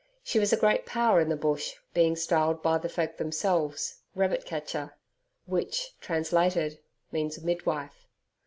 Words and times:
She 0.23 0.39
was 0.39 0.51
a 0.51 0.57
great 0.57 0.87
power 0.87 1.21
in 1.21 1.29
the 1.29 1.35
bush, 1.35 1.75
being 1.93 2.15
styled 2.15 2.63
by 2.63 2.79
the 2.79 2.89
folk 2.89 3.17
themselves 3.17 3.97
"Rabbit 4.15 4.45
Ketcher", 4.45 4.95
which, 5.45 5.93
translated, 5.99 6.79
means 7.11 7.39
midwife. 7.43 8.07